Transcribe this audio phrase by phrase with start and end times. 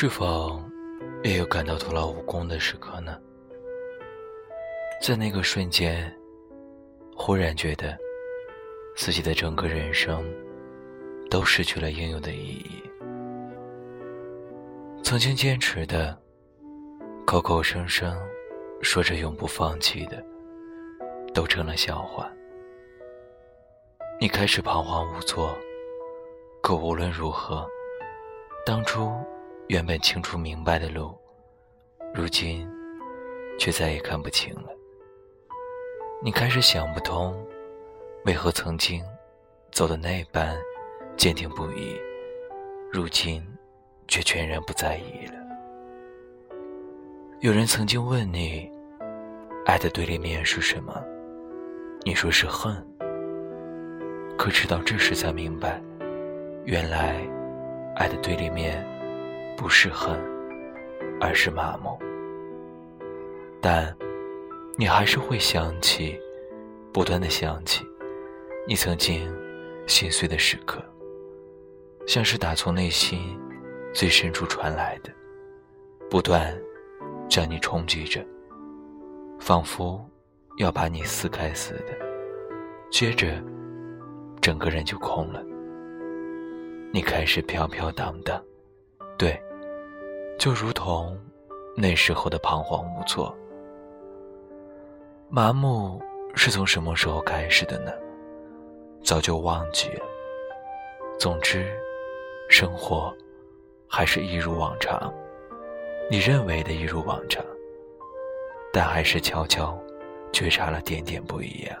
[0.00, 0.62] 是否
[1.24, 3.18] 也有感到徒劳无功的时刻呢？
[5.02, 6.16] 在那个瞬间，
[7.16, 7.98] 忽然觉得
[8.94, 10.24] 自己的整个人生
[11.28, 12.80] 都失去了应有的意义。
[15.02, 16.16] 曾经坚持的、
[17.26, 18.16] 口口声声
[18.80, 20.24] 说着永不放弃的，
[21.34, 22.30] 都成了笑话。
[24.20, 25.58] 你开始彷徨无措，
[26.62, 27.68] 可无论如何，
[28.64, 29.12] 当初
[29.68, 31.14] 原本清楚明白的路，
[32.14, 32.66] 如今
[33.58, 34.70] 却再也看不清了。
[36.24, 37.36] 你开始想不通，
[38.24, 39.04] 为何曾经
[39.70, 40.56] 走的那般
[41.18, 42.00] 坚定不移，
[42.90, 43.46] 如今
[44.06, 45.34] 却全然不在意了。
[47.40, 48.72] 有人曾经问你，
[49.66, 51.04] 爱的对立面是什么？
[52.04, 52.74] 你说是恨。
[54.38, 55.78] 可直到这时才明白，
[56.64, 57.20] 原来
[57.96, 58.82] 爱的对立面
[59.58, 60.16] 不是恨，
[61.20, 61.98] 而是麻木。
[63.60, 63.92] 但
[64.76, 66.16] 你还是会想起，
[66.92, 67.84] 不断的想起
[68.68, 69.28] 你曾经
[69.88, 70.80] 心碎的时刻，
[72.06, 73.36] 像是打从内心
[73.92, 75.12] 最深处传来的，
[76.08, 76.56] 不断
[77.28, 78.24] 将你冲击着，
[79.40, 80.08] 仿佛
[80.58, 81.98] 要把你撕开似的。
[82.90, 83.42] 接着。
[84.40, 85.42] 整个人就空了，
[86.92, 88.40] 你开始飘飘荡荡，
[89.18, 89.38] 对，
[90.38, 91.18] 就如同
[91.76, 93.36] 那时候的彷徨无措。
[95.28, 96.00] 麻木
[96.34, 97.92] 是从什么时候开始的呢？
[99.02, 100.06] 早就忘记了。
[101.18, 101.76] 总之，
[102.48, 103.12] 生活
[103.88, 105.12] 还是一如往常，
[106.08, 107.44] 你认为的一如往常，
[108.72, 109.76] 但还是悄悄
[110.32, 111.76] 觉察了点点不一样。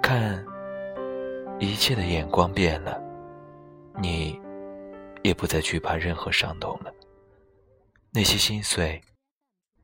[0.00, 0.42] 看。
[1.60, 3.00] 一切的眼光变了，
[4.00, 4.38] 你
[5.22, 6.92] 也不再惧怕任何伤痛了。
[8.16, 9.02] 那些心碎，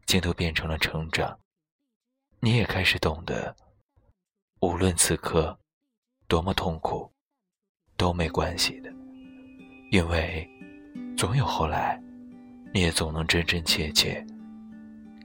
[0.06, 1.36] 竟都变成了成长。
[2.38, 3.56] 你也开始懂得，
[4.60, 5.58] 无论此刻
[6.28, 7.10] 多么痛苦，
[7.96, 8.92] 都没关系的，
[9.90, 10.48] 因为
[11.18, 12.00] 总有后来，
[12.72, 14.24] 你也总能真真切切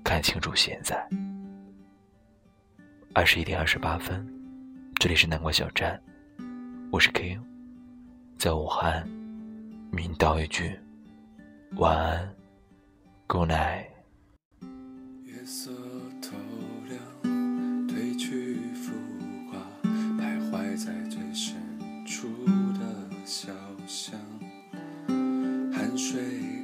[0.04, 1.08] 看清楚现在。
[3.14, 4.28] 二十一点二十八分，
[5.00, 6.02] 这里是南瓜小站。
[6.92, 7.40] 我是 K，
[8.40, 9.08] 在武汉，
[9.92, 10.80] 明道一句
[11.76, 12.36] 晚安
[13.28, 13.88] ，Good night。
[15.24, 15.72] 月色
[16.22, 16.36] 透
[16.88, 17.00] 亮，
[17.88, 18.94] 褪去浮
[19.52, 19.58] 华，
[20.20, 21.56] 徘徊在最深
[22.06, 22.28] 处
[22.74, 23.52] 的小
[23.88, 24.20] 巷，
[25.74, 26.22] 汗水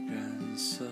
[0.08, 0.86] 染色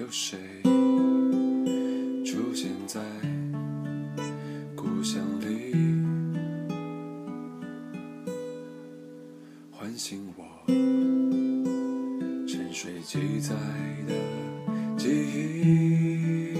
[0.00, 0.38] 有谁
[2.24, 3.02] 出现在
[4.74, 5.74] 故乡里，
[9.70, 10.44] 唤醒我
[12.48, 13.54] 沉睡记载
[14.08, 14.14] 的
[14.96, 16.54] 记忆？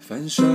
[0.00, 0.46] 翻山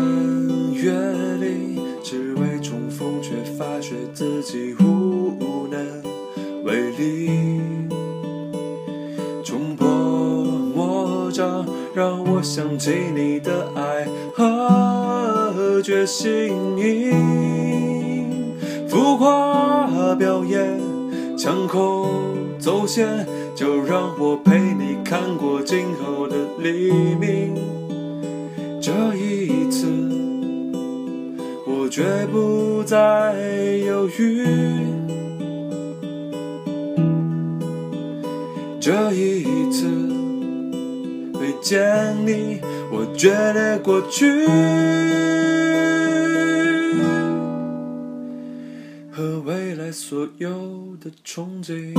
[0.73, 0.91] 越
[1.37, 6.03] 岭，只为重逢，却发觉自己无能
[6.63, 7.92] 为力。
[12.43, 14.05] 想起你的爱
[14.35, 16.53] 和决心，
[18.89, 20.77] 浮夸表演，
[21.37, 22.09] 枪口
[22.59, 27.55] 走线，就让我陪你看过今后的黎明。
[28.81, 29.87] 这一次，
[31.65, 33.33] 我绝不再
[33.85, 34.45] 犹豫。
[38.81, 40.22] 这一次。
[41.43, 44.47] 遇见你，我觉得过去
[49.11, 51.93] 和未来所有的憧憬。